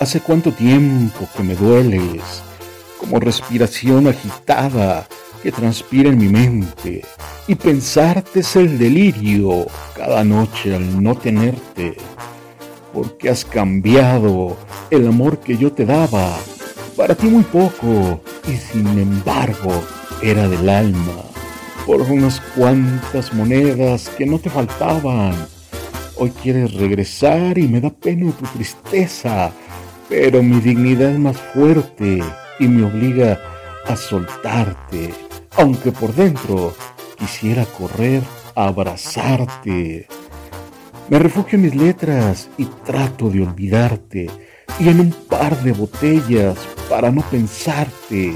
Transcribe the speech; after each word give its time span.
¿Hace 0.00 0.20
cuánto 0.20 0.50
tiempo 0.50 1.28
que 1.36 1.44
me 1.44 1.54
dueles? 1.54 2.42
Como 2.98 3.20
respiración 3.20 4.08
agitada 4.08 5.06
que 5.40 5.52
transpira 5.52 6.08
en 6.08 6.18
mi 6.18 6.28
mente. 6.28 7.04
Y 7.46 7.54
pensarte 7.54 8.40
es 8.40 8.56
el 8.56 8.76
delirio 8.76 9.66
cada 9.96 10.24
noche 10.24 10.74
al 10.74 11.00
no 11.00 11.14
tenerte. 11.14 11.96
Porque 12.92 13.30
has 13.30 13.44
cambiado 13.44 14.56
el 14.90 15.06
amor 15.06 15.38
que 15.38 15.56
yo 15.56 15.72
te 15.72 15.86
daba. 15.86 16.38
Para 16.96 17.14
ti 17.14 17.28
muy 17.28 17.44
poco 17.44 18.20
y 18.48 18.56
sin 18.56 18.88
embargo 18.98 19.80
era 20.20 20.48
del 20.48 20.68
alma. 20.68 21.22
Por 21.86 22.02
unas 22.02 22.40
cuantas 22.56 23.32
monedas 23.32 24.08
que 24.08 24.26
no 24.26 24.40
te 24.40 24.50
faltaban. 24.50 25.36
Hoy 26.16 26.30
quieres 26.30 26.74
regresar 26.74 27.58
y 27.58 27.68
me 27.68 27.80
da 27.80 27.90
pena 27.90 28.32
tu 28.32 28.44
tristeza 28.46 29.52
pero 30.08 30.42
mi 30.42 30.60
dignidad 30.60 31.10
es 31.10 31.18
más 31.18 31.36
fuerte 31.36 32.22
y 32.58 32.68
me 32.68 32.84
obliga 32.84 33.40
a 33.86 33.96
soltarte, 33.96 35.12
aunque 35.56 35.92
por 35.92 36.14
dentro 36.14 36.74
quisiera 37.16 37.64
correr 37.64 38.22
a 38.54 38.68
abrazarte. 38.68 40.06
Me 41.08 41.18
refugio 41.18 41.56
en 41.56 41.62
mis 41.62 41.74
letras 41.74 42.48
y 42.56 42.64
trato 42.84 43.28
de 43.28 43.42
olvidarte 43.42 44.30
y 44.78 44.88
en 44.88 45.00
un 45.00 45.12
par 45.28 45.56
de 45.62 45.72
botellas 45.72 46.56
para 46.88 47.10
no 47.10 47.22
pensarte, 47.22 48.34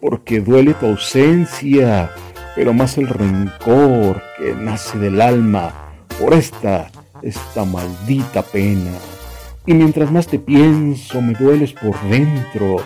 porque 0.00 0.40
duele 0.40 0.74
tu 0.74 0.86
ausencia, 0.86 2.10
pero 2.54 2.72
más 2.72 2.98
el 2.98 3.08
rencor 3.08 4.22
que 4.38 4.54
nace 4.54 4.98
del 4.98 5.20
alma 5.20 5.72
por 6.20 6.34
esta, 6.34 6.90
esta 7.22 7.64
maldita 7.64 8.42
pena. 8.42 8.92
Y 9.66 9.72
mientras 9.72 10.12
más 10.12 10.26
te 10.26 10.38
pienso, 10.38 11.22
me 11.22 11.32
dueles 11.32 11.72
por 11.72 11.98
dentro, 12.08 12.76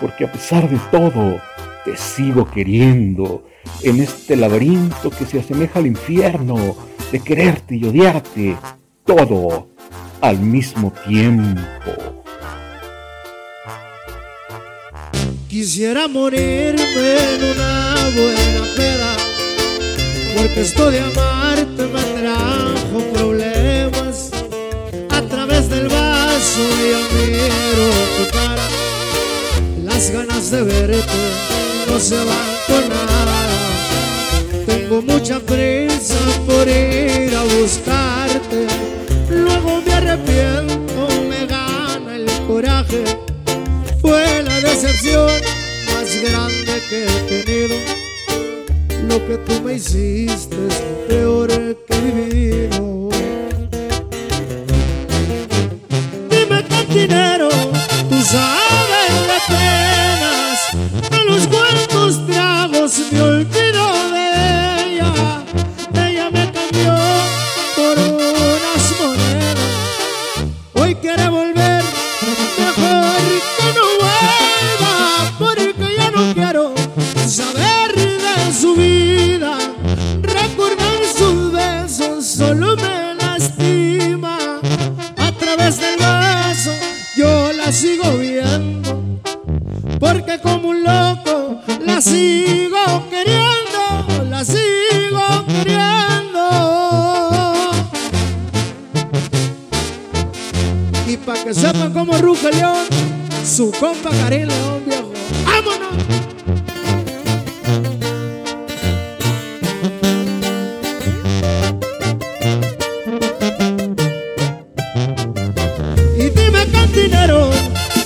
porque 0.00 0.24
a 0.24 0.32
pesar 0.32 0.68
de 0.68 0.78
todo, 0.90 1.40
te 1.84 1.96
sigo 1.96 2.44
queriendo 2.50 3.44
en 3.82 4.00
este 4.00 4.36
laberinto 4.36 5.10
que 5.10 5.24
se 5.24 5.40
asemeja 5.40 5.78
al 5.78 5.86
infierno 5.86 6.76
de 7.10 7.20
quererte 7.20 7.76
y 7.76 7.84
odiarte, 7.84 8.56
todo 9.06 9.68
al 10.20 10.38
mismo 10.40 10.92
tiempo. 11.06 11.92
Quisiera 15.48 16.06
morirme 16.06 16.84
en 16.84 17.44
una 17.54 17.94
buena 18.14 18.64
peda, 18.76 19.16
porque 20.36 20.60
esto 20.60 20.90
de 20.90 21.00
amarte 21.00 21.55
las 29.96 30.10
ganas 30.10 30.50
de 30.50 30.62
verte 30.62 31.22
no 31.88 31.98
se 31.98 32.16
van 32.16 32.52
con 32.66 32.86
nada. 32.86 33.38
Tengo 34.66 35.00
mucha 35.00 35.40
prisa 35.40 36.18
por 36.44 36.68
ir 36.68 37.34
a 37.34 37.42
buscarte, 37.44 38.66
luego 39.30 39.80
me 39.86 39.94
arrepiento, 39.94 41.08
me 41.30 41.46
gana 41.46 42.14
el 42.14 42.26
coraje. 42.46 43.04
Fue 44.02 44.42
la 44.42 44.60
decepción 44.60 45.30
más 45.94 46.08
grande 46.24 46.74
que 46.90 47.04
he 47.06 47.42
tenido. 47.42 47.76
Lo 49.08 49.26
que 49.26 49.38
tú 49.46 49.62
me 49.62 49.74
hiciste 49.76 50.56
es 50.68 50.76
peor 51.08 51.25
que 73.56 73.68
no 73.78 73.86
vuelva, 74.00 75.32
porque 75.38 75.96
ya 75.96 76.10
no 76.10 76.34
quiero 76.34 76.74
saber 77.28 77.94
de 77.94 78.52
su 78.52 78.74
vida, 78.74 79.58
recordar 80.22 80.98
sus 81.16 81.52
besos 81.52 82.26
solo 82.26 82.76
me 82.76 83.14
lastima 83.14 84.60
a 85.16 85.32
través 85.32 85.78
del 85.78 86.06
la 87.66 87.72
sigo 87.72 88.12
viendo, 88.18 89.02
porque 89.98 90.38
como 90.40 90.68
un 90.68 90.84
loco 90.84 91.60
la 91.84 92.00
sigo 92.00 93.08
queriendo, 93.10 94.24
la 94.30 94.44
sigo 94.44 95.44
queriendo. 95.48 96.44
Y 101.08 101.16
para 101.16 101.42
que 101.42 101.54
sepan 101.54 101.92
cómo 101.92 102.16
ruge 102.18 102.52
León, 102.52 102.86
su 103.46 103.70
compa 103.70 104.10
Karim 104.10 104.48
León 104.48 104.82
viejo, 104.84 105.12
¡vámonos! 105.44 105.86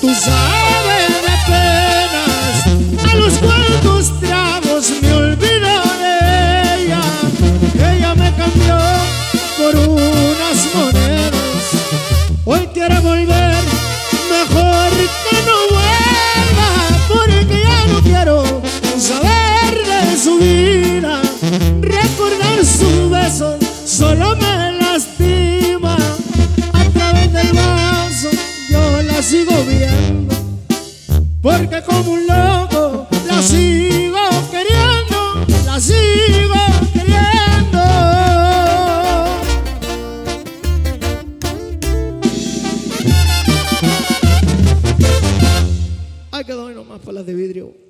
tú 0.01 0.09
sabes 0.15 1.09
de 1.23 1.35
penas, 1.47 3.13
a 3.13 3.15
los 3.17 3.35
cuantos 3.39 4.20
sigo 29.23 29.53
viendo, 29.65 30.35
porque 31.43 31.83
como 31.83 32.13
un 32.13 32.27
loco 32.27 33.07
la 33.27 33.43
sigo 33.43 34.19
queriendo, 34.51 35.47
la 35.67 35.79
sigo 35.79 36.55
queriendo. 36.93 37.81
Hay 46.33 46.45
que 46.45 46.55
dar 46.55 46.75
nomás 46.75 47.01
para 47.01 47.13
las 47.13 47.27
de 47.27 47.35
vidrio. 47.35 47.90